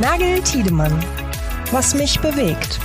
[0.00, 0.92] Nagel Tiedemann.
[1.70, 2.80] Was mich bewegt.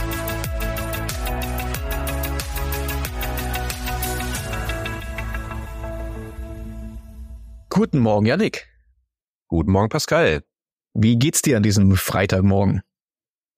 [7.69, 8.67] Guten Morgen, Janik.
[9.47, 10.43] Guten Morgen, Pascal.
[10.93, 12.83] Wie geht's dir an diesem Freitagmorgen?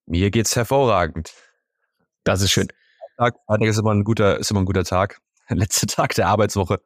[0.05, 1.33] Mir geht's hervorragend.
[2.23, 2.69] Das ist schön.
[3.17, 5.19] Freitag, Freitag ist immer ein guter, ist immer ein guter Tag.
[5.49, 6.79] Letzter Tag der Arbeitswoche.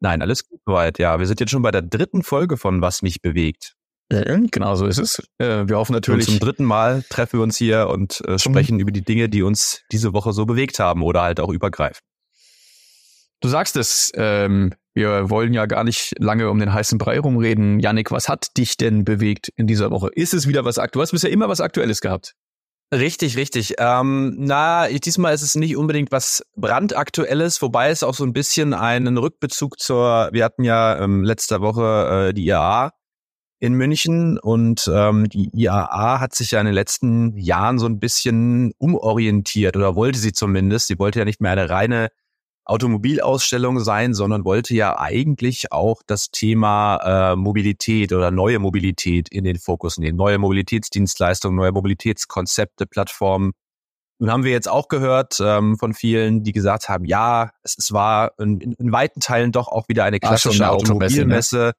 [0.00, 0.98] Nein, alles gut soweit.
[0.98, 3.74] Ja, wir sind jetzt schon bei der dritten Folge von Was mich bewegt.
[4.08, 5.22] Genau so ist es.
[5.38, 6.28] Äh, wir hoffen natürlich.
[6.28, 9.42] Und zum dritten Mal treffen wir uns hier und äh, sprechen über die Dinge, die
[9.42, 12.00] uns diese Woche so bewegt haben oder halt auch übergreifen.
[13.40, 17.80] Du sagst es, ähm, wir wollen ja gar nicht lange um den heißen Brei rumreden.
[17.80, 20.08] Janik, was hat dich denn bewegt in dieser Woche?
[20.14, 20.92] Ist es wieder was Aktuelles?
[20.92, 22.34] Du hast bisher immer was Aktuelles gehabt.
[22.92, 23.74] Richtig, richtig.
[23.78, 28.72] Ähm, na, diesmal ist es nicht unbedingt was brandaktuelles, wobei es auch so ein bisschen
[28.72, 32.92] einen Rückbezug zur, wir hatten ja ähm, letzte Woche äh, die IAA
[33.60, 37.98] in München und ähm, die IAA hat sich ja in den letzten Jahren so ein
[37.98, 40.88] bisschen umorientiert oder wollte sie zumindest.
[40.88, 42.08] Sie wollte ja nicht mehr eine reine
[42.66, 49.44] Automobilausstellung sein, sondern wollte ja eigentlich auch das Thema äh, Mobilität oder neue Mobilität in
[49.44, 50.16] den Fokus nehmen.
[50.16, 53.52] Neue Mobilitätsdienstleistungen, neue Mobilitätskonzepte, Plattformen.
[54.18, 57.92] Nun haben wir jetzt auch gehört ähm, von vielen, die gesagt haben, ja, es, es
[57.92, 61.56] war in, in, weiten Teilen doch auch wieder eine klassische Ach, Automobilmesse.
[61.58, 61.72] Ne?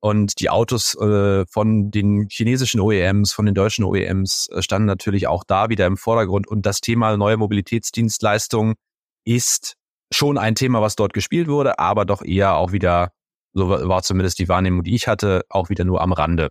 [0.00, 5.26] Und die Autos äh, von den chinesischen OEMs, von den deutschen OEMs äh, standen natürlich
[5.26, 6.48] auch da wieder im Vordergrund.
[6.48, 8.76] Und das Thema neue Mobilitätsdienstleistungen
[9.24, 9.76] ist
[10.10, 13.12] schon ein Thema, was dort gespielt wurde, aber doch eher auch wieder,
[13.52, 16.50] so war zumindest die Wahrnehmung, die ich hatte, auch wieder nur am Rande.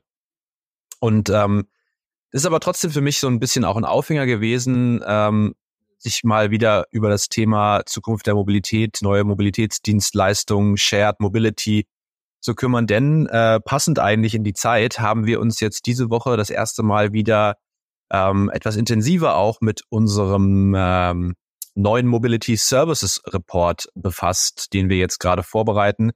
[0.99, 1.67] Und ähm,
[2.31, 5.55] ist aber trotzdem für mich so ein bisschen auch ein Aufhänger gewesen, ähm,
[5.97, 11.87] sich mal wieder über das Thema Zukunft der Mobilität, neue Mobilitätsdienstleistungen, Shared Mobility
[12.41, 12.87] zu kümmern.
[12.87, 16.83] Denn äh, passend eigentlich in die Zeit haben wir uns jetzt diese Woche das erste
[16.83, 17.55] Mal wieder
[18.11, 21.35] ähm, etwas intensiver auch mit unserem ähm,
[21.75, 26.11] neuen Mobility Services Report befasst, den wir jetzt gerade vorbereiten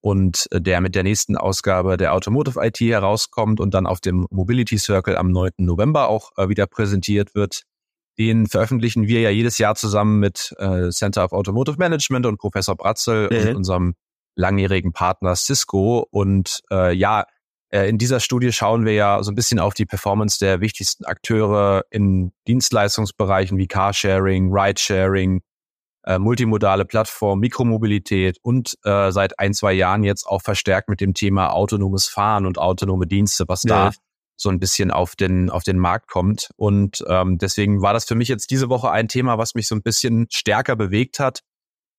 [0.00, 4.78] und der mit der nächsten Ausgabe der Automotive IT herauskommt und dann auf dem Mobility
[4.78, 5.52] Circle am 9.
[5.58, 7.62] November auch äh, wieder präsentiert wird.
[8.18, 12.76] Den veröffentlichen wir ja jedes Jahr zusammen mit äh, Center of Automotive Management und Professor
[12.76, 13.48] Bratzel mhm.
[13.50, 13.94] und unserem
[14.38, 16.06] langjährigen Partner Cisco.
[16.10, 17.26] Und äh, ja,
[17.70, 21.04] äh, in dieser Studie schauen wir ja so ein bisschen auf die Performance der wichtigsten
[21.04, 25.42] Akteure in Dienstleistungsbereichen wie Carsharing, Ridesharing,
[26.04, 31.12] äh, multimodale Plattform, Mikromobilität und äh, seit ein, zwei Jahren jetzt auch verstärkt mit dem
[31.12, 33.90] Thema autonomes Fahren und autonome Dienste, was ja.
[33.90, 33.96] da
[34.40, 36.50] so ein bisschen auf den, auf den Markt kommt.
[36.56, 39.74] Und ähm, deswegen war das für mich jetzt diese Woche ein Thema, was mich so
[39.74, 41.40] ein bisschen stärker bewegt hat,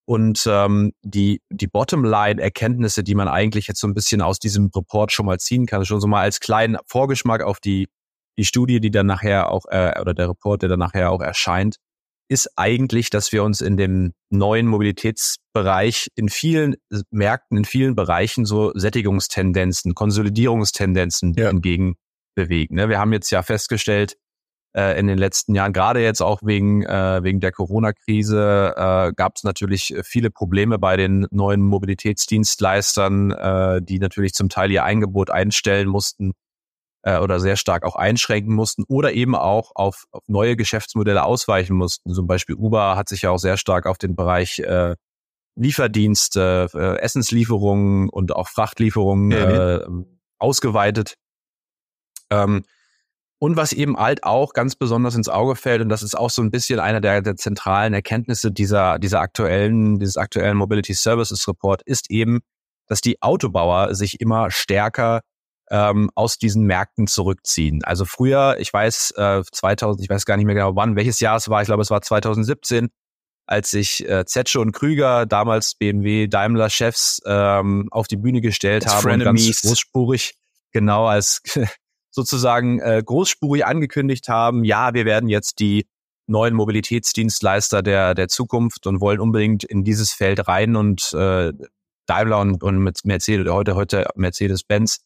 [0.10, 5.12] und ähm, die, die Bottomline-Erkenntnisse, die man eigentlich jetzt so ein bisschen aus diesem Report
[5.12, 7.88] schon mal ziehen kann, schon so mal als kleinen Vorgeschmack auf die,
[8.36, 11.76] die Studie, die dann nachher auch, äh, oder der Report, der dann nachher auch erscheint,
[12.28, 16.78] ist eigentlich, dass wir uns in dem neuen Mobilitätsbereich in vielen
[17.12, 21.52] Märkten, in vielen Bereichen so Sättigungstendenzen, Konsolidierungstendenzen ja.
[21.52, 21.98] entgegen
[22.34, 22.74] bewegen.
[22.74, 22.90] Ne?
[22.90, 24.18] Wir haben jetzt ja festgestellt,
[24.74, 29.44] in den letzten Jahren, gerade jetzt auch wegen, äh, wegen der Corona-Krise, äh, gab es
[29.44, 35.88] natürlich viele Probleme bei den neuen Mobilitätsdienstleistern, äh, die natürlich zum Teil ihr Eingebot einstellen
[35.88, 36.34] mussten
[37.02, 41.76] äh, oder sehr stark auch einschränken mussten oder eben auch auf, auf neue Geschäftsmodelle ausweichen
[41.76, 42.14] mussten.
[42.14, 44.96] Zum Beispiel Uber hat sich ja auch sehr stark auf den Bereich äh,
[45.56, 49.80] Lieferdienste, äh, Essenslieferungen und auch Frachtlieferungen äh,
[50.38, 51.16] ausgeweitet.
[52.30, 52.64] Ähm,
[53.40, 56.42] und was eben halt auch ganz besonders ins Auge fällt, und das ist auch so
[56.42, 61.82] ein bisschen einer der, der zentralen Erkenntnisse dieser, dieser aktuellen, dieses aktuellen Mobility Services Report,
[61.84, 62.40] ist eben,
[62.88, 65.22] dass die Autobauer sich immer stärker
[65.72, 67.84] ähm, aus diesen Märkten zurückziehen.
[67.84, 71.38] Also früher, ich weiß, äh, 2000, ich weiß gar nicht mehr genau wann, welches Jahr
[71.38, 72.90] es war, ich glaube, es war 2017,
[73.46, 78.84] als sich äh, Zetsche und Krüger, damals BMW Daimler Chefs, ähm, auf die Bühne gestellt
[78.84, 80.36] It's haben und ganz großspurig
[80.72, 81.42] genau als
[82.12, 85.88] sozusagen äh, großspurig angekündigt haben, ja, wir werden jetzt die
[86.28, 91.52] neuen Mobilitätsdienstleister der, der Zukunft und wollen unbedingt in dieses Feld rein und äh,
[92.06, 95.00] Daimler und, und Mercedes, heute, heute Mercedes-Benz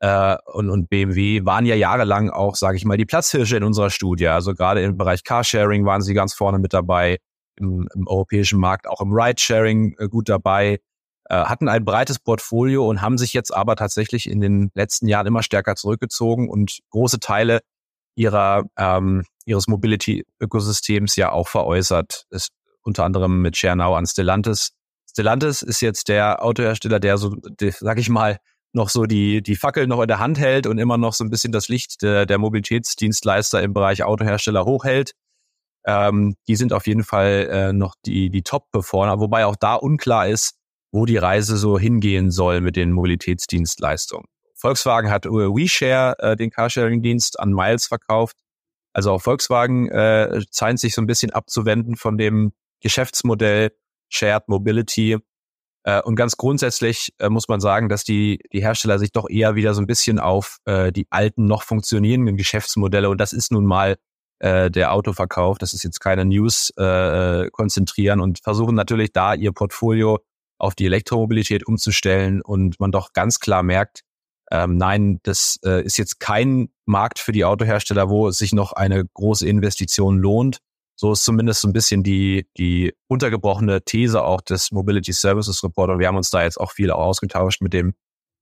[0.00, 3.90] äh, und, und BMW waren ja jahrelang auch, sage ich mal, die Platzhirsche in unserer
[3.90, 4.28] Studie.
[4.28, 7.18] Also gerade im Bereich Carsharing waren sie ganz vorne mit dabei,
[7.56, 10.80] im, im europäischen Markt auch im Ridesharing äh, gut dabei.
[11.28, 15.26] Äh, hatten ein breites Portfolio und haben sich jetzt aber tatsächlich in den letzten Jahren
[15.26, 17.60] immer stärker zurückgezogen und große Teile
[18.14, 22.26] ihrer ähm, ihres Mobility-Ökosystems ja auch veräußert.
[22.30, 22.50] Ist
[22.82, 24.72] unter anderem mit ShareNow an Stellantis.
[25.10, 28.38] Stellantis ist jetzt der Autohersteller, der so, der, sag ich mal,
[28.72, 31.30] noch so die, die Fackel noch in der Hand hält und immer noch so ein
[31.30, 35.12] bisschen das Licht der, der Mobilitätsdienstleister im Bereich Autohersteller hochhält.
[35.86, 40.28] Ähm, die sind auf jeden Fall äh, noch die, die Top-Performer, wobei auch da unklar
[40.28, 40.54] ist,
[40.94, 44.28] wo die Reise so hingehen soll mit den Mobilitätsdienstleistungen.
[44.54, 48.36] Volkswagen hat WeShare, äh, den Carsharing-Dienst, an Miles verkauft.
[48.92, 53.72] Also auch Volkswagen äh, scheint sich so ein bisschen abzuwenden von dem Geschäftsmodell
[54.08, 55.18] Shared Mobility.
[55.82, 59.56] Äh, und ganz grundsätzlich äh, muss man sagen, dass die, die Hersteller sich doch eher
[59.56, 63.66] wieder so ein bisschen auf äh, die alten, noch funktionierenden Geschäftsmodelle, und das ist nun
[63.66, 63.96] mal
[64.38, 69.50] äh, der Autoverkauf, das ist jetzt keine News, äh, konzentrieren und versuchen natürlich da ihr
[69.50, 70.20] Portfolio
[70.58, 74.02] auf die Elektromobilität umzustellen und man doch ganz klar merkt,
[74.50, 78.72] ähm, nein, das äh, ist jetzt kein Markt für die Autohersteller, wo es sich noch
[78.72, 80.58] eine große Investition lohnt.
[80.96, 85.90] So ist zumindest so ein bisschen die, die untergebrochene These auch des Mobility Services Report.
[85.90, 87.94] Und wir haben uns da jetzt auch viel ausgetauscht mit dem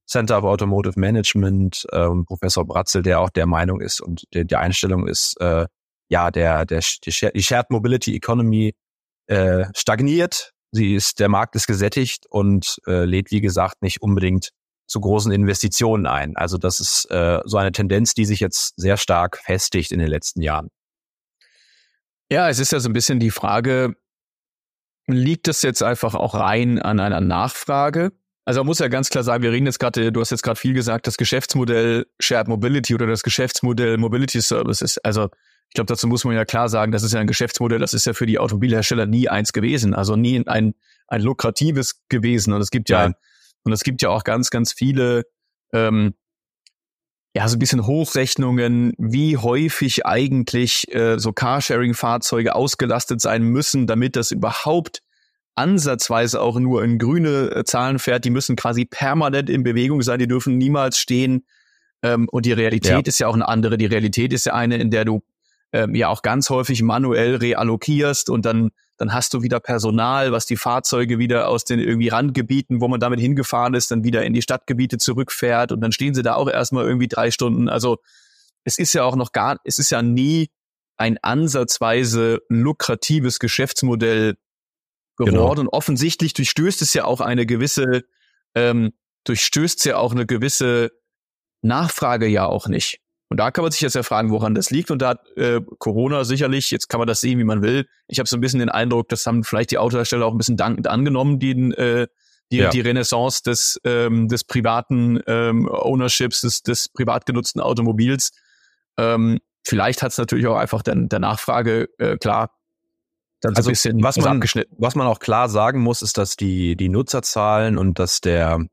[0.07, 4.61] Center of Automotive Management, ähm, Professor Bratzel, der auch der Meinung ist und der, der
[4.61, 5.67] Einstellung ist, äh,
[6.09, 8.75] ja, der, der, die Shared Mobility Economy
[9.29, 10.53] äh, stagniert.
[10.73, 14.51] Sie ist, der Markt ist gesättigt und äh, lädt, wie gesagt, nicht unbedingt
[14.87, 16.37] zu großen Investitionen ein.
[16.37, 20.09] Also das ist äh, so eine Tendenz, die sich jetzt sehr stark festigt in den
[20.09, 20.69] letzten Jahren.
[22.31, 23.95] Ja, es ist ja so ein bisschen die Frage,
[25.07, 28.13] liegt das jetzt einfach auch rein an einer Nachfrage?
[28.45, 30.59] Also man muss ja ganz klar sagen, wir reden jetzt gerade, du hast jetzt gerade
[30.59, 34.99] viel gesagt, das Geschäftsmodell Shared Mobility oder das Geschäftsmodell Mobility Services.
[34.99, 35.29] Also
[35.69, 38.05] ich glaube, dazu muss man ja klar sagen, das ist ja ein Geschäftsmodell, das ist
[38.05, 40.75] ja für die Automobilhersteller nie eins gewesen, also nie ein,
[41.09, 42.53] ein lukratives gewesen.
[42.53, 43.15] Und es gibt ja, Nein.
[43.65, 45.25] und es gibt ja auch ganz, ganz viele,
[45.73, 46.15] ähm,
[47.35, 54.17] ja, so ein bisschen Hochrechnungen, wie häufig eigentlich äh, so Carsharing-Fahrzeuge ausgelastet sein müssen, damit
[54.17, 55.03] das überhaupt
[55.55, 58.27] ansatzweise auch nur in grüne äh, Zahlen fährt.
[58.27, 61.47] Die müssen quasi permanent in Bewegung sein, die dürfen niemals stehen.
[62.03, 63.01] Ähm, und die Realität ja.
[63.01, 63.79] ist ja auch eine andere.
[63.79, 65.23] Die Realität ist ja eine, in der du
[65.73, 68.71] ähm, ja auch ganz häufig manuell reallokierst und dann
[69.03, 73.01] dann hast du wieder Personal, was die Fahrzeuge wieder aus den irgendwie Randgebieten, wo man
[73.01, 76.49] damit hingefahren ist, dann wieder in die Stadtgebiete zurückfährt und dann stehen sie da auch
[76.49, 77.69] erstmal irgendwie drei Stunden.
[77.69, 77.99] Also
[78.63, 80.51] es ist ja auch noch gar, es ist ja nie
[80.97, 84.37] ein ansatzweise lukratives Geschäftsmodell
[85.17, 85.61] geworden genau.
[85.63, 88.05] und offensichtlich durchstößt es ja auch eine gewisse,
[88.55, 88.93] ähm,
[89.25, 90.93] durchstößt es ja auch eine gewisse
[91.61, 93.01] Nachfrage ja auch nicht.
[93.33, 94.91] Und da kann man sich jetzt ja fragen, woran das liegt.
[94.91, 97.89] Und da hat äh, Corona sicherlich, jetzt kann man das sehen, wie man will.
[98.07, 100.59] Ich habe so ein bisschen den Eindruck, das haben vielleicht die Autohersteller auch ein bisschen
[100.59, 102.09] dankend angenommen, die, äh,
[102.51, 102.69] die, ja.
[102.69, 108.33] die Renaissance des, ähm, des privaten ähm, Ownerships, des, des privat genutzten Automobils.
[108.99, 112.51] Ähm, vielleicht hat es natürlich auch einfach der, der Nachfrage, äh, klar,
[113.41, 114.43] dann so also, ein bisschen was man,
[114.77, 118.67] was man auch klar sagen muss, ist, dass die, die Nutzerzahlen und dass der,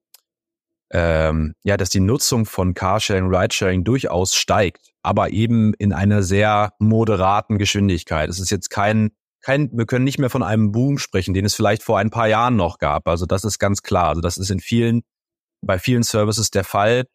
[0.91, 6.73] ähm, ja, dass die Nutzung von Carsharing, Ridesharing durchaus steigt, aber eben in einer sehr
[6.79, 8.29] moderaten Geschwindigkeit.
[8.29, 11.55] Es ist jetzt kein, kein, wir können nicht mehr von einem Boom sprechen, den es
[11.55, 13.07] vielleicht vor ein paar Jahren noch gab.
[13.07, 14.09] Also das ist ganz klar.
[14.09, 15.01] Also das ist in vielen,
[15.61, 17.05] bei vielen Services der Fall.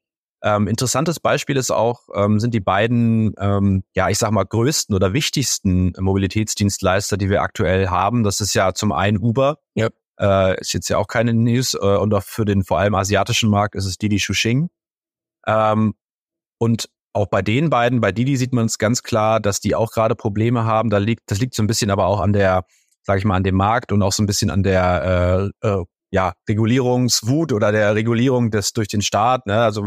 [0.43, 4.95] Ähm, interessantes Beispiel ist auch, ähm, sind die beiden, ähm, ja, ich sag mal, größten
[4.95, 8.25] oder wichtigsten Mobilitätsdienstleister, die wir aktuell haben.
[8.25, 9.89] Das ist ja zum einen Uber, ja.
[10.21, 11.75] Äh, ist jetzt ja auch keine News.
[11.75, 14.71] Äh, und auch für den vor allem asiatischen Markt ist es Didi Shuxing.
[15.47, 15.95] Ähm,
[16.59, 19.93] und auch bei den beiden, bei Didi sieht man es ganz klar, dass die auch
[19.93, 20.91] gerade Probleme haben.
[20.91, 22.65] Da liegt, das liegt so ein bisschen aber auch an der,
[23.03, 25.85] sage ich mal, an dem Markt und auch so ein bisschen an der äh, äh,
[26.11, 29.47] ja, Regulierungswut oder der Regulierung des durch den Staat.
[29.47, 29.63] Ne?
[29.63, 29.87] Also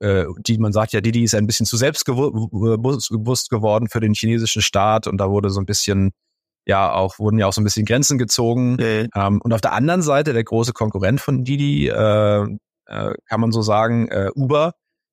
[0.00, 4.62] äh, die man sagt ja, Didi ist ein bisschen zu selbstbewusst geworden für den chinesischen
[4.62, 6.12] Staat und da wurde so ein bisschen
[6.66, 8.72] ja auch, wurden ja auch so ein bisschen Grenzen gezogen.
[8.74, 9.08] Mhm.
[9.14, 12.46] Ähm, und auf der anderen Seite, der große Konkurrent von Didi, äh,
[12.86, 14.72] äh, kann man so sagen, äh, Uber,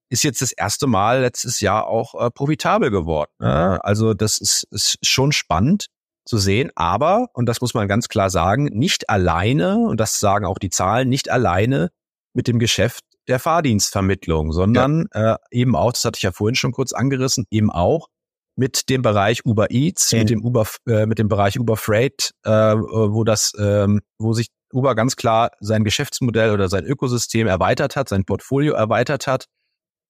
[0.10, 3.32] ist jetzt das erste Mal letztes Jahr auch äh, profitabel geworden.
[3.40, 3.80] Ne?
[3.84, 5.88] Also das ist, ist schon spannend
[6.26, 10.46] zu sehen, aber, und das muss man ganz klar sagen, nicht alleine, und das sagen
[10.46, 11.92] auch die Zahlen, nicht alleine
[12.34, 15.36] mit dem Geschäft der Fahrdienstvermittlung, sondern ja.
[15.36, 18.08] äh, eben auch, das hatte ich ja vorhin schon kurz angerissen, eben auch
[18.56, 20.20] mit dem Bereich Uber Eats, mhm.
[20.20, 24.48] mit dem Uber, äh, mit dem Bereich Uber Freight, äh, wo das, ähm, wo sich
[24.74, 29.46] Uber ganz klar sein Geschäftsmodell oder sein Ökosystem erweitert hat, sein Portfolio erweitert hat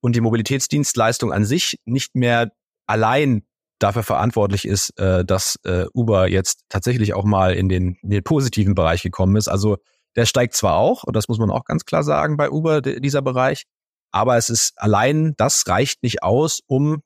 [0.01, 2.51] und die Mobilitätsdienstleistung an sich nicht mehr
[2.87, 3.43] allein
[3.79, 8.23] dafür verantwortlich ist, äh, dass äh, Uber jetzt tatsächlich auch mal in den, in den
[8.23, 9.47] positiven Bereich gekommen ist.
[9.47, 9.77] Also
[10.15, 13.21] der steigt zwar auch, und das muss man auch ganz klar sagen bei Uber, dieser
[13.21, 13.63] Bereich,
[14.11, 17.01] aber es ist allein, das reicht nicht aus, um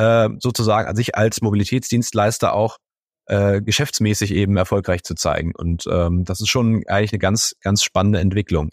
[0.00, 2.78] äh, sozusagen sich als Mobilitätsdienstleister auch
[3.26, 5.52] äh, geschäftsmäßig eben erfolgreich zu zeigen.
[5.54, 8.70] Und ähm, das ist schon eigentlich eine ganz, ganz spannende Entwicklung.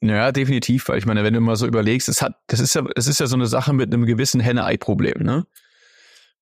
[0.00, 2.84] Ja, definitiv, weil ich meine, wenn du mal so überlegst, es hat, das ist ja,
[2.96, 5.46] es ist ja so eine Sache mit einem gewissen Henne-Ei-Problem, ne?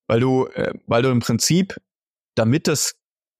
[0.06, 1.76] Weil du, äh, weil du im Prinzip,
[2.34, 2.94] damit das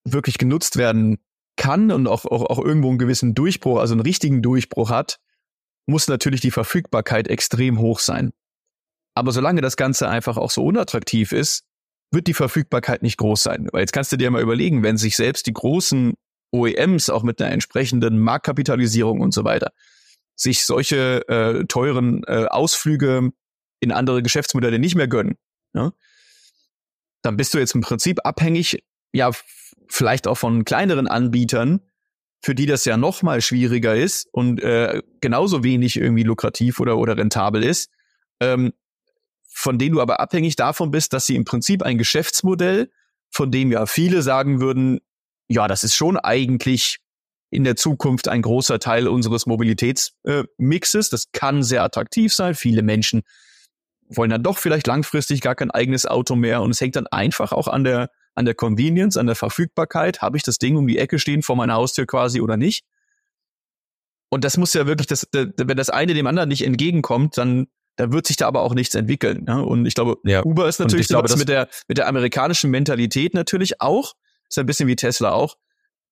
[0.04, 1.18] wirklich genutzt werden
[1.56, 5.18] kann und auch, auch, auch irgendwo einen gewissen Durchbruch, also einen richtigen Durchbruch hat,
[5.86, 8.32] muss natürlich die Verfügbarkeit extrem hoch sein.
[9.14, 11.64] Aber solange das Ganze einfach auch so unattraktiv ist,
[12.12, 13.68] wird die Verfügbarkeit nicht groß sein.
[13.72, 16.14] Weil jetzt kannst du dir mal überlegen, wenn sich selbst die großen
[16.52, 19.72] OEMs auch mit einer entsprechenden Marktkapitalisierung und so weiter
[20.40, 23.30] sich solche äh, teuren äh, Ausflüge
[23.80, 25.36] in andere Geschäftsmodelle nicht mehr gönnen,
[25.74, 25.92] ja,
[27.22, 29.30] dann bist du jetzt im Prinzip abhängig, ja,
[29.88, 31.80] vielleicht auch von kleineren Anbietern,
[32.42, 36.96] für die das ja noch mal schwieriger ist und äh, genauso wenig irgendwie lukrativ oder
[36.96, 37.90] oder rentabel ist,
[38.40, 38.72] ähm,
[39.60, 42.90] von denen du aber abhängig davon bist, dass sie im Prinzip ein Geschäftsmodell,
[43.30, 45.00] von dem ja viele sagen würden,
[45.48, 46.98] ja, das ist schon eigentlich
[47.50, 51.08] in der Zukunft ein großer Teil unseres Mobilitätsmixes.
[51.08, 52.54] Äh, das kann sehr attraktiv sein.
[52.54, 53.22] Viele Menschen
[54.08, 57.52] wollen dann doch vielleicht langfristig gar kein eigenes Auto mehr und es hängt dann einfach
[57.52, 60.22] auch an der an der Convenience, an der Verfügbarkeit.
[60.22, 62.86] Habe ich das Ding um die Ecke stehen vor meiner Haustür quasi oder nicht?
[64.30, 67.66] Und das muss ja wirklich, das, wenn das eine dem anderen nicht entgegenkommt, dann
[68.00, 69.44] da wird sich da aber auch nichts entwickeln.
[69.44, 69.62] Ne?
[69.62, 70.42] Und ich glaube, ja.
[70.42, 74.14] Uber ist natürlich glaube, mit der mit der amerikanischen Mentalität natürlich auch,
[74.48, 75.56] ist ein bisschen wie Tesla auch,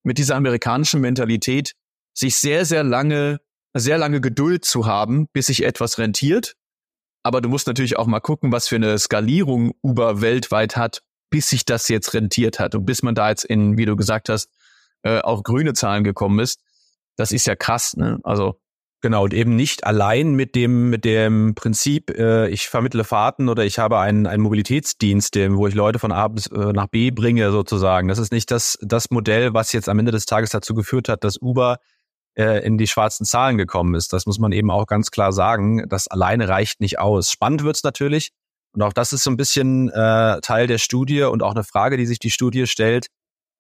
[0.03, 1.73] mit dieser amerikanischen Mentalität,
[2.13, 3.41] sich sehr sehr lange
[3.73, 6.57] sehr lange Geduld zu haben, bis sich etwas rentiert.
[7.23, 11.49] Aber du musst natürlich auch mal gucken, was für eine Skalierung Uber weltweit hat, bis
[11.49, 14.51] sich das jetzt rentiert hat und bis man da jetzt in, wie du gesagt hast,
[15.05, 16.61] äh, auch grüne Zahlen gekommen ist.
[17.17, 18.19] Das ist ja krass, ne?
[18.25, 18.61] Also
[19.01, 23.65] Genau, und eben nicht allein mit dem, mit dem Prinzip, äh, ich vermittle Fahrten oder
[23.65, 27.13] ich habe einen, einen Mobilitätsdienst, dem, wo ich Leute von A bis äh, nach B
[27.13, 28.09] bringe, sozusagen.
[28.09, 31.23] Das ist nicht das, das Modell, was jetzt am Ende des Tages dazu geführt hat,
[31.23, 31.79] dass Uber
[32.35, 34.13] äh, in die schwarzen Zahlen gekommen ist.
[34.13, 35.89] Das muss man eben auch ganz klar sagen.
[35.89, 37.31] Das alleine reicht nicht aus.
[37.31, 38.33] Spannend wird's natürlich.
[38.73, 41.99] Und auch das ist so ein bisschen äh, Teil der Studie und auch eine Frage,
[41.99, 43.07] die sich die Studie stellt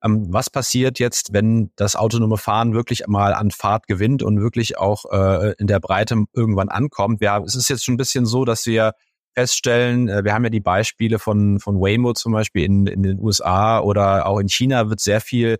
[0.03, 5.05] was passiert jetzt, wenn das autonome Fahren wirklich mal an Fahrt gewinnt und wirklich auch
[5.11, 7.21] äh, in der Breite irgendwann ankommt?
[7.21, 8.93] Ja, es ist jetzt schon ein bisschen so, dass wir
[9.35, 13.21] feststellen, äh, wir haben ja die Beispiele von, von Waymo zum Beispiel in, in den
[13.21, 15.59] USA oder auch in China wird sehr viel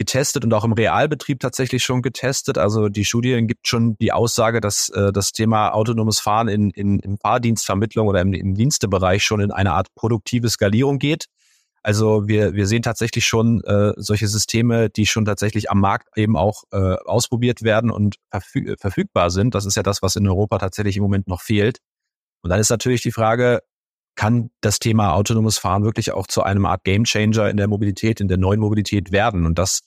[0.00, 2.56] getestet und auch im Realbetrieb tatsächlich schon getestet.
[2.56, 6.98] Also die Studien gibt schon die Aussage, dass äh, das Thema autonomes Fahren in, in,
[7.00, 11.26] in Fahrdienstvermittlung oder im, im Dienstebereich schon in eine Art produktive Skalierung geht.
[11.82, 16.36] Also wir, wir sehen tatsächlich schon äh, solche Systeme, die schon tatsächlich am Markt eben
[16.36, 19.54] auch äh, ausprobiert werden und verfüg verfügbar sind.
[19.54, 21.78] Das ist ja das, was in Europa tatsächlich im Moment noch fehlt.
[22.42, 23.60] Und dann ist natürlich die Frage,
[24.14, 28.28] kann das Thema autonomes Fahren wirklich auch zu einem Art Gamechanger in der Mobilität, in
[28.28, 29.46] der neuen Mobilität werden?
[29.46, 29.80] Und das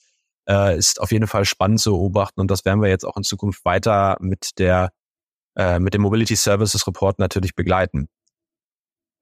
[0.48, 3.22] äh, ist auf jeden Fall spannend zu beobachten und das werden wir jetzt auch in
[3.24, 4.90] Zukunft weiter mit der
[5.56, 8.08] äh, mit dem Mobility Services Report natürlich begleiten.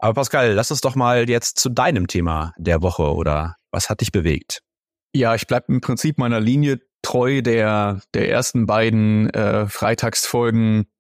[0.02, 4.00] Aber Pascal, lass uns doch mal jetzt zu deinem Thema der Woche oder was hat
[4.00, 4.60] dich bewegt?
[5.14, 10.90] Ja, ich bleib im Prinzip meiner Linie treu der, der ersten beiden äh, Freitagsfolgen,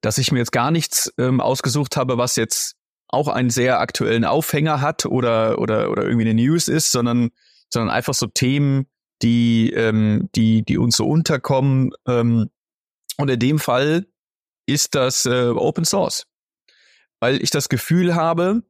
[0.00, 2.76] dass ich mir jetzt gar nichts ähm, ausgesucht habe, was jetzt
[3.08, 7.30] auch einen sehr aktuellen Aufhänger hat oder, oder, oder irgendwie eine News ist, sondern,
[7.68, 8.86] sondern einfach so Themen,
[9.22, 11.90] die, ähm, die, die uns so unterkommen.
[12.06, 12.48] Ähm,
[13.16, 14.06] und in dem Fall
[14.66, 16.26] ist das äh, Open Source
[17.22, 18.64] weil ich das Gefühl habe,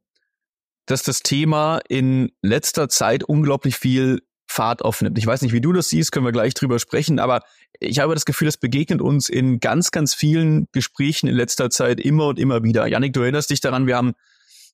[0.85, 5.17] dass das Thema in letzter Zeit unglaublich viel Fahrt aufnimmt.
[5.17, 7.41] Ich weiß nicht, wie du das siehst, können wir gleich drüber sprechen, aber
[7.81, 11.99] ich habe das Gefühl, es begegnet uns in ganz, ganz vielen Gesprächen in letzter Zeit
[11.99, 12.87] immer und immer wieder.
[12.87, 14.13] Janik, du erinnerst dich daran, wir haben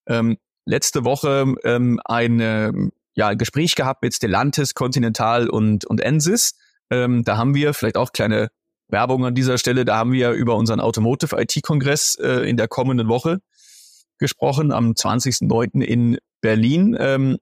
[0.08, 2.72] ähm, letzte Woche ähm, ein äh,
[3.14, 6.58] ja, Gespräch gehabt mit Stellantis, Continental und, und Ensis.
[6.90, 8.48] Ähm, da haben wir vielleicht auch kleine
[8.88, 13.06] Werbung an dieser Stelle, da haben wir über unseren Automotive IT-Kongress äh, in der kommenden
[13.06, 13.38] Woche
[14.18, 15.82] gesprochen am 20.09.
[15.82, 16.96] in Berlin.
[16.98, 17.38] Ähm,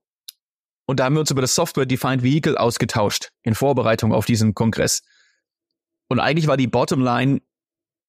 [0.87, 5.03] und da haben wir uns über das Software-Defined Vehicle ausgetauscht in Vorbereitung auf diesen Kongress.
[6.09, 7.41] Und eigentlich war die Bottomline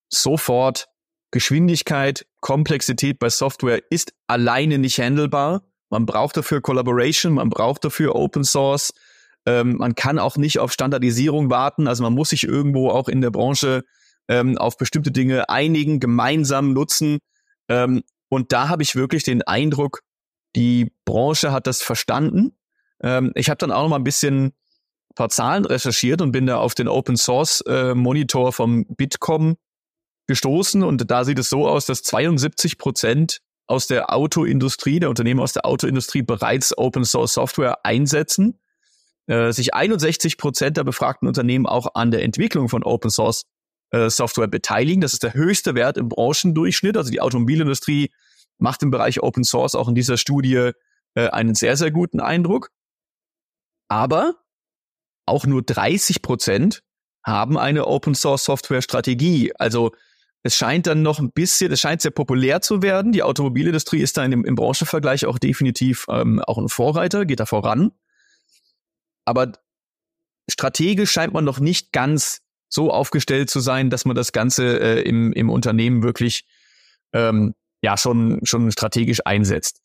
[0.09, 0.87] sofort
[1.31, 5.63] Geschwindigkeit, Komplexität bei Software ist alleine nicht handelbar.
[5.89, 8.93] Man braucht dafür Collaboration, man braucht dafür Open Source.
[9.45, 11.87] Ähm, man kann auch nicht auf Standardisierung warten.
[11.87, 13.83] Also man muss sich irgendwo auch in der Branche
[14.27, 17.19] ähm, auf bestimmte Dinge einigen, gemeinsam nutzen.
[17.69, 20.01] Ähm, und da habe ich wirklich den Eindruck,
[20.55, 22.53] die Branche hat das verstanden.
[23.01, 24.53] Ähm, ich habe dann auch noch mal ein bisschen ein
[25.15, 29.57] paar Zahlen recherchiert und bin da auf den Open Source äh, Monitor vom Bitkom
[30.27, 30.83] gestoßen.
[30.83, 35.53] Und da sieht es so aus, dass 72 Prozent aus der Autoindustrie, der Unternehmen aus
[35.53, 38.59] der Autoindustrie bereits Open Source Software einsetzen.
[39.27, 43.43] Äh, sich 61 Prozent der befragten Unternehmen auch an der Entwicklung von Open Source
[43.91, 45.01] äh, Software beteiligen.
[45.01, 46.97] Das ist der höchste Wert im Branchendurchschnitt.
[46.97, 48.11] Also die Automobilindustrie
[48.57, 50.71] macht im Bereich Open Source auch in dieser Studie
[51.15, 52.71] äh, einen sehr, sehr guten Eindruck.
[53.87, 54.35] Aber
[55.25, 56.83] auch nur 30 Prozent
[57.23, 59.53] haben eine Open Source Software Strategie.
[59.55, 59.91] Also
[60.43, 63.11] es scheint dann noch ein bisschen, es scheint sehr populär zu werden.
[63.11, 67.45] Die Automobilindustrie ist da dem, im Branchenvergleich auch definitiv ähm, auch ein Vorreiter, geht da
[67.45, 67.91] voran.
[69.25, 69.51] Aber
[70.49, 75.01] strategisch scheint man noch nicht ganz so aufgestellt zu sein, dass man das Ganze äh,
[75.01, 76.45] im, im Unternehmen wirklich
[77.13, 79.81] ähm, ja schon, schon strategisch einsetzt.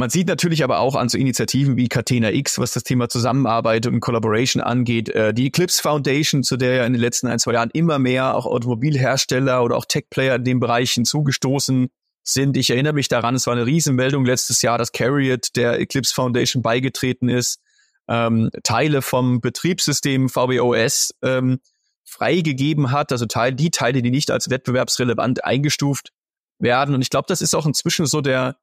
[0.00, 3.84] Man sieht natürlich aber auch an so Initiativen wie Catena X, was das Thema Zusammenarbeit
[3.86, 7.54] und Collaboration angeht, äh, die Eclipse Foundation, zu der ja in den letzten ein, zwei
[7.54, 11.88] Jahren immer mehr auch Automobilhersteller oder auch Tech-Player in den Bereichen zugestoßen
[12.22, 12.56] sind.
[12.56, 16.62] Ich erinnere mich daran, es war eine Riesenmeldung letztes Jahr, dass Carriot der Eclipse Foundation
[16.62, 17.60] beigetreten ist,
[18.08, 21.60] ähm, Teile vom Betriebssystem VBOS ähm,
[22.04, 26.12] freigegeben hat, also Teil, die Teile, die nicht als wettbewerbsrelevant eingestuft
[26.58, 26.94] werden.
[26.94, 28.56] Und ich glaube, das ist auch inzwischen so der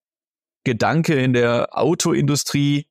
[0.63, 2.87] Gedanke in der Autoindustrie,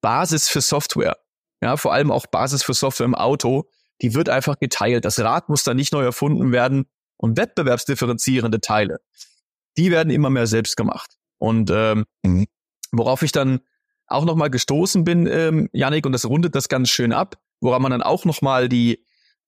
[0.00, 1.18] Basis für Software.
[1.62, 3.68] Ja, vor allem auch Basis für Software im Auto.
[4.00, 5.04] Die wird einfach geteilt.
[5.04, 6.86] Das Rad muss da nicht neu erfunden werden.
[7.16, 9.00] Und wettbewerbsdifferenzierende Teile,
[9.76, 11.18] die werden immer mehr selbst gemacht.
[11.36, 12.46] Und ähm, mhm.
[12.92, 13.60] worauf ich dann
[14.10, 17.90] auch nochmal gestoßen bin, ähm, Janik, und das rundet das ganz schön ab, woran man
[17.90, 19.04] dann auch nochmal die,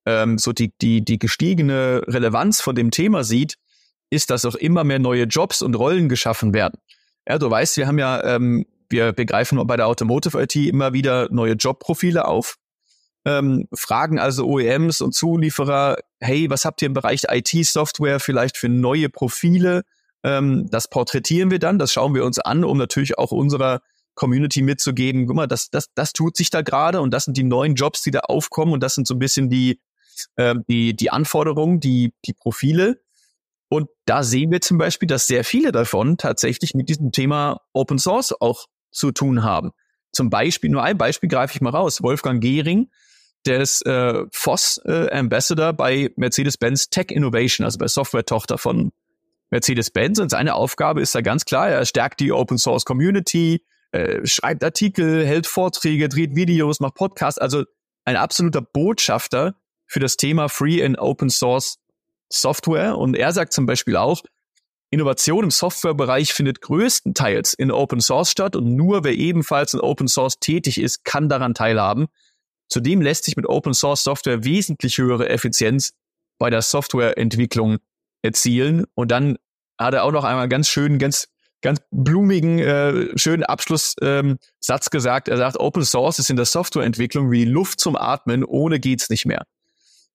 [0.07, 3.57] ähm, so die, die, die gestiegene Relevanz von dem Thema sieht,
[4.11, 6.79] ist, dass auch immer mehr neue Jobs und Rollen geschaffen werden.
[7.27, 11.29] Ja, du weißt, wir haben ja, ähm, wir begreifen bei der Automotive IT immer wieder
[11.31, 12.57] neue Jobprofile auf,
[13.25, 18.69] ähm, fragen also OEMs und Zulieferer, hey, was habt ihr im Bereich IT-Software vielleicht für
[18.69, 19.83] neue Profile?
[20.25, 23.81] Ähm, das porträtieren wir dann, das schauen wir uns an, um natürlich auch unserer
[24.15, 27.45] Community mitzugeben, guck mal, das, das, das tut sich da gerade und das sind die
[27.45, 29.81] neuen Jobs, die da aufkommen und das sind so ein bisschen die,
[30.37, 33.01] äh, die, die Anforderungen, die, die Profile.
[33.69, 37.99] Und da sehen wir zum Beispiel, dass sehr viele davon tatsächlich mit diesem Thema Open
[37.99, 39.71] Source auch zu tun haben.
[40.13, 42.03] Zum Beispiel, nur ein Beispiel greife ich mal raus.
[42.03, 42.91] Wolfgang Gehring,
[43.47, 48.93] der ist äh, FOSS äh, Ambassador bei Mercedes-Benz Tech Innovation, also bei Software-Tochter von
[49.51, 50.19] Mercedes-Benz.
[50.21, 54.65] Und seine Aufgabe ist da ganz klar, er stärkt die Open Source Community, äh, schreibt
[54.65, 57.39] Artikel, hält Vorträge, dreht Videos, macht Podcasts.
[57.39, 57.65] Also
[58.05, 59.55] ein absoluter Botschafter
[59.87, 61.79] für das Thema Free and Open Source
[62.33, 62.97] Software.
[62.99, 64.23] Und er sagt zum Beispiel auch,
[64.91, 70.07] Innovation im Softwarebereich findet größtenteils in Open Source statt und nur wer ebenfalls in Open
[70.07, 72.09] Source tätig ist, kann daran teilhaben.
[72.69, 75.95] Zudem lässt sich mit Open Source Software wesentlich höhere Effizienz
[76.39, 77.79] bei der Softwareentwicklung
[78.23, 78.85] erzielen.
[78.95, 79.39] Und dann
[79.79, 81.29] hat er auch noch einmal ganz schön, ganz,
[81.63, 84.39] ganz blumigen, äh, schönen Abschlusssatz ähm,
[84.91, 85.29] gesagt.
[85.29, 89.25] Er sagt, Open Source ist in der Softwareentwicklung wie Luft zum Atmen, ohne geht's nicht
[89.25, 89.47] mehr.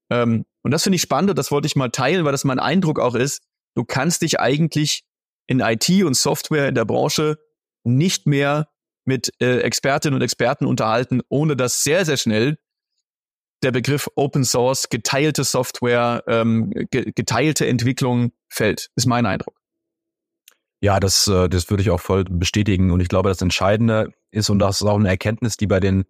[0.10, 2.60] Ähm, und das finde ich spannend und das wollte ich mal teilen, weil das mein
[2.60, 3.42] Eindruck auch ist.
[3.76, 5.04] Du kannst dich eigentlich
[5.48, 7.38] in IT und Software in der Branche
[7.84, 8.68] nicht mehr
[9.06, 12.58] mit äh, Expertinnen und Experten unterhalten, ohne dass sehr, sehr schnell
[13.64, 19.57] der Begriff Open Source, geteilte Software, ähm, ge geteilte Entwicklung fällt, ist mein Eindruck.
[20.82, 22.92] Ja, das, äh, das würde ich auch voll bestätigen.
[22.92, 26.06] Und ich glaube, das Entscheidende ist, und das ist auch eine Erkenntnis, die bei den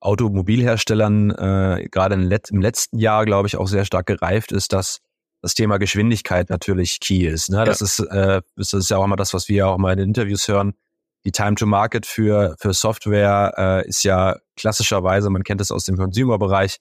[0.00, 5.00] Automobilherstellern äh, gerade im letzten Jahr, glaube ich, auch sehr stark gereift ist, dass
[5.42, 7.50] das Thema Geschwindigkeit natürlich key ist.
[7.50, 7.58] Ne?
[7.58, 7.64] Ja.
[7.64, 10.08] Das, ist, äh, das ist ja auch immer das, was wir auch mal in den
[10.08, 10.74] Interviews hören.
[11.24, 15.84] Die Time to Market für, für Software äh, ist ja klassischerweise, man kennt es aus
[15.84, 16.78] dem Consumer-Bereich,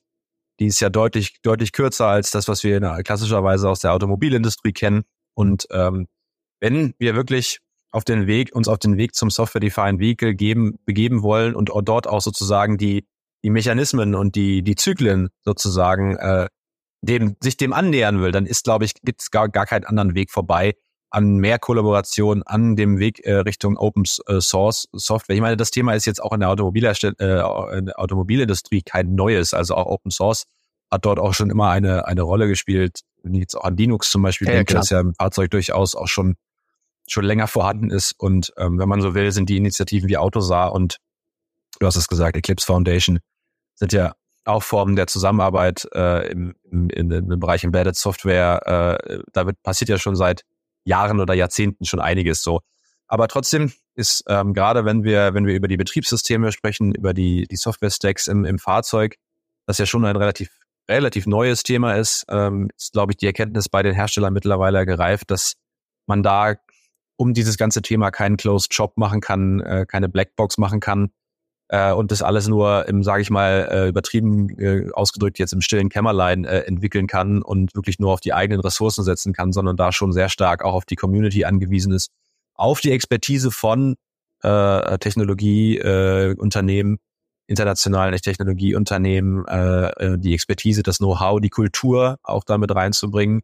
[0.59, 4.73] die ist ja deutlich, deutlich kürzer als das, was wir in, klassischerweise aus der Automobilindustrie
[4.73, 5.03] kennen.
[5.33, 6.07] Und ähm,
[6.59, 7.59] wenn wir wirklich
[7.91, 12.07] auf den Weg, uns auf den Weg zum Software-Defined Vehicle geben, begeben wollen und dort
[12.07, 13.07] auch sozusagen die,
[13.43, 16.47] die Mechanismen und die, die Zyklen sozusagen äh,
[17.01, 20.15] dem, sich dem annähern will, dann ist, glaube ich, gibt es gar, gar keinen anderen
[20.15, 20.73] Weg vorbei
[21.11, 25.35] an mehr Kollaboration, an dem Weg äh, Richtung Open äh, Source Software.
[25.35, 29.53] Ich meine, das Thema ist jetzt auch in der, äh, in der Automobilindustrie kein neues.
[29.53, 30.45] Also auch Open Source
[30.91, 33.01] hat dort auch schon immer eine, eine Rolle gespielt.
[33.23, 35.49] Wenn ich jetzt auch an Linux zum Beispiel ja, denke, ja, das ja im Fahrzeug
[35.51, 36.35] durchaus auch schon
[37.11, 38.13] schon länger vorhanden ist.
[38.17, 40.97] Und ähm, wenn man so will, sind die Initiativen wie Autosar und
[41.79, 43.19] du hast es gesagt, Eclipse Foundation
[43.75, 44.13] sind ja
[44.45, 48.97] auch Formen der Zusammenarbeit äh, im, im, im Bereich Embedded Software.
[49.07, 50.43] Äh, da wird, passiert ja schon seit
[50.85, 52.61] Jahren oder Jahrzehnten schon einiges so.
[53.07, 57.47] Aber trotzdem ist ähm, gerade wenn wir wenn wir über die Betriebssysteme sprechen, über die
[57.47, 59.15] die Software Stacks im, im Fahrzeug,
[59.65, 60.49] das ja schon ein relativ
[60.89, 65.31] relativ neues Thema ist, ähm, ist glaube ich die Erkenntnis bei den Herstellern mittlerweile gereift,
[65.31, 65.55] dass
[66.05, 66.55] man da
[67.19, 71.11] um dieses ganze Thema keinen Closed Shop machen kann, äh, keine Blackbox machen kann,
[71.67, 75.59] äh, und das alles nur im, sage ich mal, äh, übertrieben äh, ausgedrückt jetzt im
[75.59, 79.75] stillen Kämmerlein äh, entwickeln kann und wirklich nur auf die eigenen Ressourcen setzen kann, sondern
[79.75, 82.09] da schon sehr stark auch auf die Community angewiesen ist,
[82.55, 83.95] auf die Expertise von
[84.41, 86.99] äh, Technologieunternehmen, äh,
[87.47, 93.41] internationalen Technologieunternehmen, äh, äh, die Expertise, das Know-how, die Kultur auch damit reinzubringen,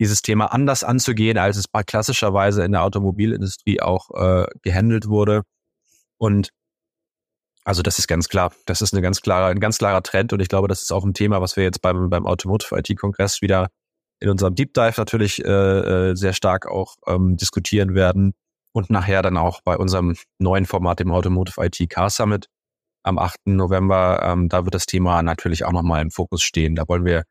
[0.00, 5.42] dieses Thema anders anzugehen, als es klassischerweise in der Automobilindustrie auch äh, gehandelt wurde.
[6.18, 6.50] Und
[7.64, 8.52] also das ist ganz klar.
[8.66, 11.04] Das ist eine ganz klare, ein ganz klarer Trend und ich glaube, das ist auch
[11.04, 13.68] ein Thema, was wir jetzt beim, beim Automotive IT-Kongress wieder
[14.20, 15.50] in unserem Deep Dive natürlich äh,
[16.10, 18.32] äh, sehr stark auch ähm, diskutieren werden
[18.72, 22.46] und nachher dann auch bei unserem neuen Format, dem Automotive IT Car Summit
[23.02, 23.40] am 8.
[23.46, 24.20] November.
[24.22, 26.74] Ähm, da wird das Thema natürlich auch nochmal im Fokus stehen.
[26.74, 27.24] Da wollen wir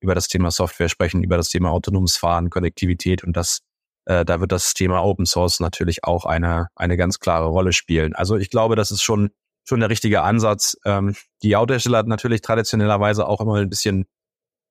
[0.00, 3.60] über das Thema Software sprechen, über das Thema autonomes Fahren, Konnektivität und das,
[4.06, 8.14] äh, da wird das Thema Open Source natürlich auch eine, eine ganz klare Rolle spielen.
[8.14, 9.30] Also ich glaube, das ist schon
[9.68, 10.76] schon der richtige Ansatz.
[10.84, 14.06] Ähm, die Autohersteller hat natürlich traditionellerweise auch immer ein bisschen,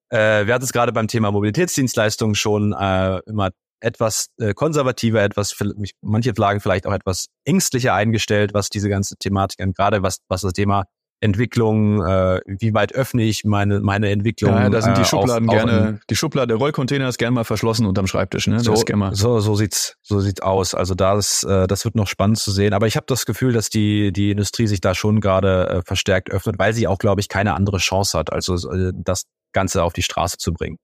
[0.10, 5.56] äh, wir hatten es gerade beim Thema Mobilitätsdienstleistungen schon äh, immer etwas äh, konservativer, etwas,
[6.02, 10.42] manche Flagen vielleicht auch etwas ängstlicher eingestellt, was diese ganze Thematik an, gerade was, was
[10.42, 10.86] das Thema
[11.26, 14.52] Entwicklung, äh, wie weit öffne ich meine, meine Entwicklung.
[14.52, 17.34] Ja, da sind die äh, Schubladen auf, gerne, in, die Schublade, der Rollcontainer ist gerne
[17.34, 18.62] mal verschlossen unterm Schreibtisch, ne?
[18.62, 18.76] So,
[19.12, 20.74] so, so sieht's, so sieht's aus.
[20.74, 22.74] Also das, äh, das wird noch spannend zu sehen.
[22.74, 26.32] Aber ich habe das Gefühl, dass die, die Industrie sich da schon gerade äh, verstärkt
[26.32, 29.94] öffnet, weil sie auch, glaube ich, keine andere Chance hat, also äh, das Ganze auf
[29.94, 30.78] die Straße zu bringen.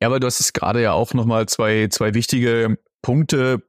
[0.00, 3.62] Ja, aber du hast es gerade ja auch nochmal zwei, zwei wichtige Punkte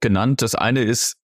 [0.00, 0.42] genannt.
[0.42, 1.16] Das eine ist,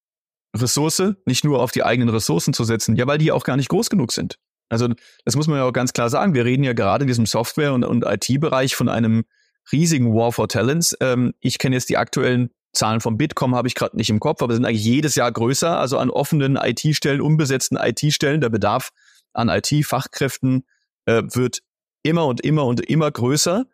[0.56, 3.68] Ressource, nicht nur auf die eigenen Ressourcen zu setzen, ja, weil die auch gar nicht
[3.68, 4.38] groß genug sind.
[4.68, 4.88] Also
[5.24, 6.34] das muss man ja auch ganz klar sagen.
[6.34, 9.24] Wir reden ja gerade in diesem Software- und, und IT-Bereich von einem
[9.70, 10.96] riesigen War for Talents.
[11.00, 14.42] Ähm, ich kenne jetzt die aktuellen Zahlen vom Bitkom, habe ich gerade nicht im Kopf,
[14.42, 15.78] aber sind eigentlich jedes Jahr größer.
[15.78, 18.90] Also an offenen IT-Stellen, unbesetzten IT-Stellen, der Bedarf
[19.32, 20.64] an IT-Fachkräften
[21.06, 21.60] äh, wird
[22.02, 23.66] immer und immer und immer größer.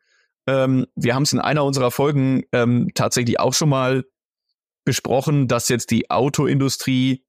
[0.46, 4.04] Ähm, wir haben es in einer unserer Folgen ähm, tatsächlich auch schon mal
[4.84, 7.24] besprochen, dass jetzt die Autoindustrie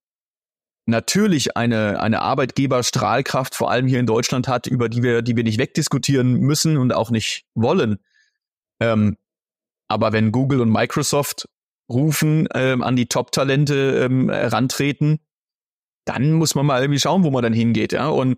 [0.85, 5.43] natürlich eine, eine Arbeitgeberstrahlkraft, vor allem hier in Deutschland hat, über die wir, die wir
[5.43, 7.99] nicht wegdiskutieren müssen und auch nicht wollen.
[8.79, 9.17] Ähm,
[9.87, 11.47] aber wenn Google und Microsoft
[11.89, 15.19] rufen, ähm, an die Top-Talente ähm, herantreten,
[16.05, 18.07] dann muss man mal irgendwie schauen, wo man dann hingeht, ja.
[18.07, 18.37] Und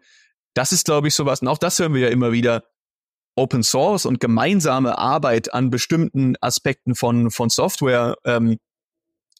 [0.53, 2.63] das ist, glaube ich, sowas, und auch das hören wir ja immer wieder.
[3.37, 8.57] Open Source und gemeinsame Arbeit an bestimmten Aspekten von, von Software ähm,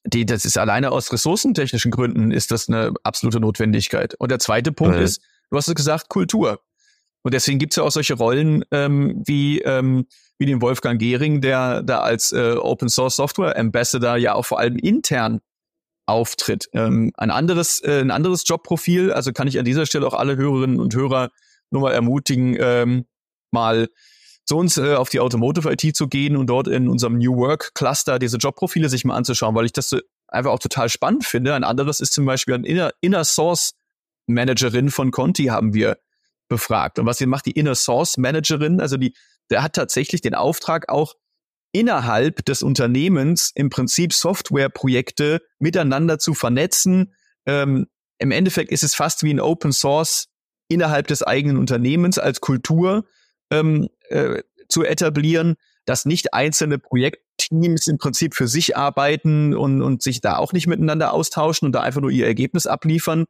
[0.05, 4.15] die, das ist alleine aus ressourcentechnischen Gründen ist das eine absolute Notwendigkeit.
[4.15, 5.03] Und der zweite Punkt mhm.
[5.03, 6.61] ist, du hast es gesagt, Kultur.
[7.23, 10.05] Und deswegen gibt's ja auch solche Rollen ähm, wie, ähm,
[10.37, 14.59] wie den Wolfgang Gehring, der da als äh, Open Source Software Ambassador ja auch vor
[14.59, 15.41] allem intern
[16.05, 16.69] auftritt.
[16.73, 20.37] Ähm, ein anderes, äh, ein anderes Jobprofil, also kann ich an dieser Stelle auch alle
[20.37, 21.31] Hörerinnen und Hörer
[21.71, 23.05] nur mal ermutigen, ähm,
[23.49, 23.89] mal
[24.45, 27.73] zu uns äh, auf die Automotive IT zu gehen und dort in unserem New Work
[27.73, 29.95] Cluster diese Jobprofile sich mal anzuschauen, weil ich das
[30.27, 31.53] einfach auch total spannend finde.
[31.53, 33.73] Ein anderes ist zum Beispiel eine Inner, Inner Source
[34.27, 35.97] Managerin von Conti haben wir
[36.47, 36.99] befragt.
[36.99, 38.79] Und was sie macht die Inner Source Managerin?
[38.79, 39.13] Also die,
[39.49, 41.15] der hat tatsächlich den Auftrag auch
[41.71, 47.13] innerhalb des Unternehmens im Prinzip Softwareprojekte miteinander zu vernetzen.
[47.45, 50.27] Ähm, Im Endeffekt ist es fast wie ein Open Source
[50.69, 53.05] innerhalb des eigenen Unternehmens als Kultur
[53.51, 55.55] ähm, äh, zu etablieren,
[55.85, 60.67] dass nicht einzelne Projektteams im Prinzip für sich arbeiten und, und sich da auch nicht
[60.67, 63.25] miteinander austauschen und da einfach nur ihr Ergebnis abliefern,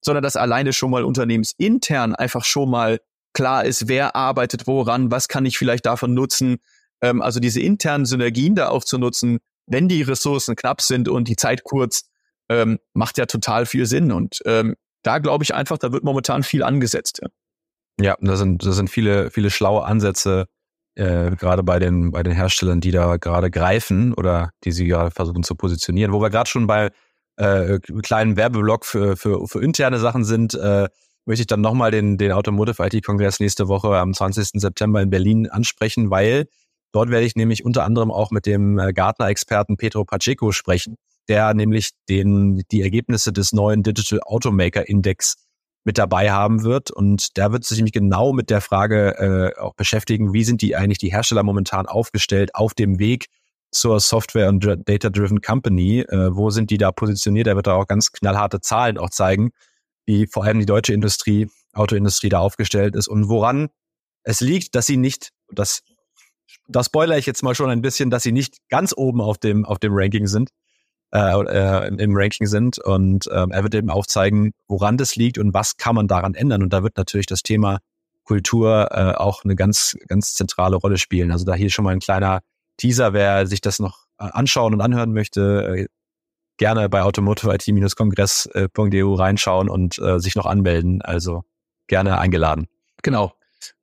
[0.00, 3.00] sondern dass alleine schon mal unternehmensintern einfach schon mal
[3.32, 6.58] klar ist, wer arbeitet woran, was kann ich vielleicht davon nutzen.
[7.02, 11.28] Ähm, also diese internen Synergien da auch zu nutzen, wenn die Ressourcen knapp sind und
[11.28, 12.08] die Zeit kurz,
[12.48, 14.12] ähm, macht ja total viel Sinn.
[14.12, 17.18] Und ähm, da glaube ich einfach, da wird momentan viel angesetzt.
[17.22, 17.28] Ja.
[18.00, 20.46] Ja, da sind, da sind viele, viele schlaue Ansätze,
[20.96, 25.10] äh, gerade bei den, bei den Herstellern, die da gerade greifen oder die sie gerade
[25.10, 26.12] versuchen zu positionieren.
[26.12, 26.90] Wo wir gerade schon bei
[27.36, 30.88] äh, kleinen Werbeblock für, für, für interne Sachen sind, äh,
[31.26, 34.60] möchte ich dann nochmal den, den Automotive IT-Kongress nächste Woche am 20.
[34.60, 36.46] September in Berlin ansprechen, weil
[36.92, 40.96] dort werde ich nämlich unter anderem auch mit dem äh, Gartner-Experten Petro Pacheco sprechen,
[41.28, 45.36] der nämlich den, die Ergebnisse des neuen Digital Automaker Index
[45.86, 46.90] mit dabei haben wird.
[46.90, 50.74] Und der wird sich nämlich genau mit der Frage äh, auch beschäftigen, wie sind die
[50.74, 53.26] eigentlich die Hersteller momentan aufgestellt auf dem Weg
[53.70, 56.00] zur Software- und Data-Driven Company.
[56.00, 57.46] Äh, wo sind die da positioniert?
[57.46, 59.52] Er wird da auch ganz knallharte Zahlen auch zeigen,
[60.06, 63.68] wie vor allem die deutsche Industrie, Autoindustrie da aufgestellt ist und woran
[64.24, 65.82] es liegt, dass sie nicht, das,
[66.66, 69.64] das spoiler ich jetzt mal schon ein bisschen, dass sie nicht ganz oben auf dem,
[69.64, 70.50] auf dem Ranking sind.
[71.16, 72.78] Äh, äh, im Ranking sind.
[72.78, 76.62] Und ähm, er wird eben aufzeigen, woran das liegt und was kann man daran ändern.
[76.62, 77.80] Und da wird natürlich das Thema
[78.24, 81.32] Kultur äh, auch eine ganz, ganz zentrale Rolle spielen.
[81.32, 82.40] Also da hier schon mal ein kleiner
[82.76, 85.86] Teaser, wer sich das noch äh, anschauen und anhören möchte, äh,
[86.58, 91.02] gerne bei automotive-it-kongress.eu reinschauen und äh, sich noch anmelden.
[91.02, 91.44] Also
[91.86, 92.66] gerne eingeladen.
[93.02, 93.34] Genau.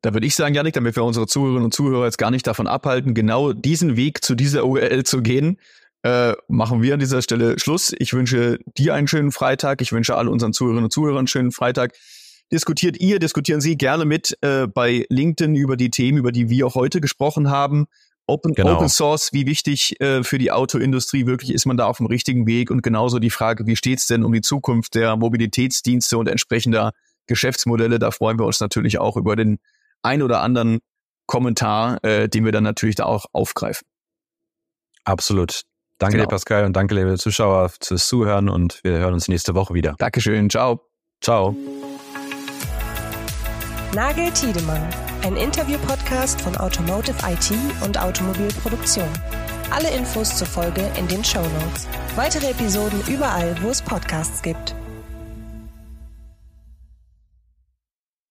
[0.01, 2.67] Da würde ich sagen, Janik, damit wir unsere Zuhörerinnen und Zuhörer jetzt gar nicht davon
[2.67, 5.57] abhalten, genau diesen Weg zu dieser URL zu gehen,
[6.03, 7.93] äh, machen wir an dieser Stelle Schluss.
[7.97, 9.81] Ich wünsche dir einen schönen Freitag.
[9.81, 11.93] Ich wünsche all unseren Zuhörerinnen und Zuhörern einen schönen Freitag.
[12.51, 16.67] Diskutiert ihr, diskutieren Sie gerne mit äh, bei LinkedIn über die Themen, über die wir
[16.67, 17.87] auch heute gesprochen haben.
[18.27, 18.75] Open, genau.
[18.75, 22.47] Open Source, wie wichtig äh, für die Autoindustrie wirklich ist man da auf dem richtigen
[22.47, 26.91] Weg und genauso die Frage, wie steht's denn um die Zukunft der Mobilitätsdienste und entsprechender
[27.27, 27.99] Geschäftsmodelle.
[27.99, 29.59] Da freuen wir uns natürlich auch über den
[30.01, 30.79] ein oder anderen
[31.25, 33.87] Kommentar, äh, den wir dann natürlich da auch aufgreifen.
[35.05, 35.63] Absolut.
[35.99, 36.27] Danke genau.
[36.27, 39.95] dir, Pascal, und danke, liebe Zuschauer, fürs Zuhören und wir hören uns nächste Woche wieder.
[39.97, 40.49] Dankeschön.
[40.49, 40.81] Ciao.
[41.21, 41.55] Ciao.
[43.93, 44.81] Nagel Tiedemann,
[45.23, 47.51] ein Interview-Podcast von Automotive IT
[47.85, 49.07] und Automobilproduktion.
[49.69, 51.87] Alle Infos zur Folge in den Show Notes.
[52.15, 54.75] Weitere Episoden überall, wo es Podcasts gibt.